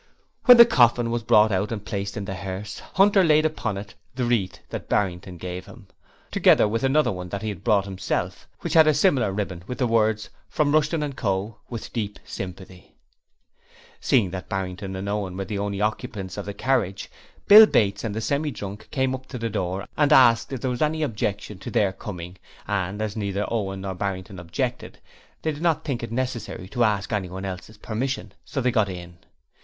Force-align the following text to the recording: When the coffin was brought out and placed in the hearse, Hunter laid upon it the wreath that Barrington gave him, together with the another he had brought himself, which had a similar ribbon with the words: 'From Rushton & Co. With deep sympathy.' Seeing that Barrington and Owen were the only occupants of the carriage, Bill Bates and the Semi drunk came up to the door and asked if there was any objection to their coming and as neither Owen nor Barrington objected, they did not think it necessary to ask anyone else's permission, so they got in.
When 0.45 0.57
the 0.57 0.65
coffin 0.65 1.11
was 1.11 1.21
brought 1.21 1.51
out 1.51 1.71
and 1.71 1.85
placed 1.85 2.17
in 2.17 2.25
the 2.25 2.33
hearse, 2.33 2.79
Hunter 2.95 3.23
laid 3.23 3.45
upon 3.45 3.77
it 3.77 3.93
the 4.15 4.23
wreath 4.25 4.57
that 4.69 4.89
Barrington 4.89 5.37
gave 5.37 5.67
him, 5.67 5.85
together 6.31 6.67
with 6.67 6.81
the 6.81 6.87
another 6.87 7.13
he 7.37 7.49
had 7.49 7.63
brought 7.63 7.85
himself, 7.85 8.47
which 8.61 8.73
had 8.73 8.87
a 8.87 8.95
similar 8.95 9.31
ribbon 9.31 9.63
with 9.67 9.77
the 9.77 9.85
words: 9.85 10.31
'From 10.49 10.71
Rushton 10.71 11.13
& 11.13 11.13
Co. 11.13 11.57
With 11.69 11.93
deep 11.93 12.17
sympathy.' 12.25 12.95
Seeing 13.99 14.31
that 14.31 14.49
Barrington 14.49 14.95
and 14.95 15.07
Owen 15.07 15.37
were 15.37 15.45
the 15.45 15.59
only 15.59 15.81
occupants 15.81 16.35
of 16.35 16.47
the 16.47 16.53
carriage, 16.55 17.11
Bill 17.47 17.67
Bates 17.67 18.03
and 18.03 18.15
the 18.15 18.21
Semi 18.21 18.49
drunk 18.49 18.87
came 18.89 19.13
up 19.13 19.27
to 19.27 19.37
the 19.37 19.51
door 19.51 19.85
and 19.95 20.11
asked 20.11 20.51
if 20.51 20.61
there 20.61 20.71
was 20.71 20.81
any 20.81 21.03
objection 21.03 21.59
to 21.59 21.69
their 21.69 21.93
coming 21.93 22.39
and 22.67 23.03
as 23.03 23.15
neither 23.15 23.45
Owen 23.53 23.81
nor 23.81 23.93
Barrington 23.93 24.39
objected, 24.39 24.97
they 25.43 25.51
did 25.51 25.61
not 25.61 25.83
think 25.83 26.01
it 26.01 26.11
necessary 26.11 26.67
to 26.69 26.83
ask 26.83 27.13
anyone 27.13 27.45
else's 27.45 27.77
permission, 27.77 28.33
so 28.43 28.61
they 28.61 28.71
got 28.71 28.89
in. 28.89 29.19